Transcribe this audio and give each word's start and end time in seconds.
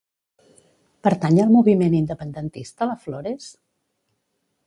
Pertany 1.07 1.35
al 1.43 1.51
moviment 1.57 1.97
independentista 1.99 2.89
la 2.93 2.97
Flores? 3.05 3.53